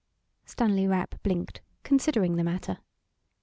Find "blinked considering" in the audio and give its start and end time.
1.21-2.35